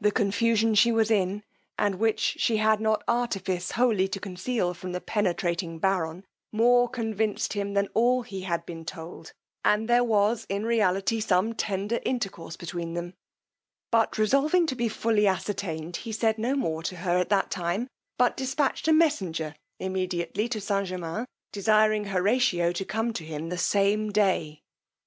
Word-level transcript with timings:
The 0.00 0.10
confusion 0.10 0.74
she 0.74 0.90
was 0.90 1.10
in, 1.10 1.42
and 1.78 1.96
which 1.96 2.18
she 2.38 2.56
had 2.56 2.80
not 2.80 3.04
artifice 3.06 3.72
wholly 3.72 4.08
to 4.08 4.18
conceal 4.18 4.72
from 4.72 4.92
the 4.92 5.02
penetrating 5.02 5.78
baron, 5.78 6.24
more 6.50 6.88
convinced 6.88 7.52
him, 7.52 7.74
than 7.74 7.88
all 7.92 8.22
he 8.22 8.40
had 8.40 8.64
been 8.64 8.86
told, 8.86 9.34
that 9.62 9.86
there 9.86 10.02
was 10.02 10.46
in 10.48 10.64
reality 10.64 11.20
some 11.20 11.52
tender 11.54 12.00
intercourse 12.06 12.56
between 12.56 12.94
them; 12.94 13.12
but 13.90 14.16
resolving 14.16 14.64
to 14.66 14.74
be 14.74 14.88
fully 14.88 15.26
ascertained, 15.26 15.96
he 15.96 16.10
said 16.12 16.38
no 16.38 16.54
more 16.56 16.82
to 16.82 16.96
her 16.96 17.18
at 17.18 17.28
that 17.28 17.50
time, 17.50 17.86
but 18.16 18.38
dispatched 18.38 18.88
a 18.88 18.94
messenger 18.94 19.54
immediately 19.78 20.48
to 20.48 20.58
St. 20.58 20.86
Germains, 20.86 21.26
desiring 21.52 22.04
Horatio 22.06 22.72
to 22.72 22.84
come 22.86 23.12
to 23.12 23.26
him 23.26 23.50
the 23.50 23.58
same 23.58 24.10
day. 24.10 24.62